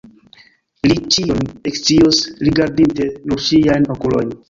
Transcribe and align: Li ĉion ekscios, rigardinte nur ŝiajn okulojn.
Li 0.91 0.95
ĉion 1.17 1.45
ekscios, 1.73 2.25
rigardinte 2.49 3.11
nur 3.15 3.49
ŝiajn 3.53 3.91
okulojn. 3.99 4.39